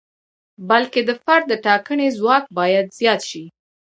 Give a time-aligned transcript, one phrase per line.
[0.69, 3.45] بلکې د فرد د ټاکنې ځواک باید زیات شي.